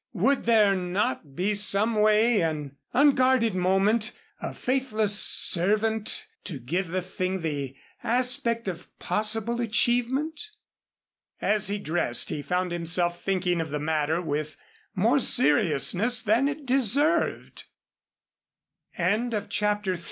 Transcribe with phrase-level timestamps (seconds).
[0.13, 7.03] Would there not be some way an unguarded moment a faithless servant to give the
[7.03, 10.49] thing the aspect of possible achievement?
[11.39, 14.57] As he dressed he found himself thinking of the matter with
[14.95, 17.65] more seriousness than it deserved.
[18.95, 19.99] CHAPTER IV A week ha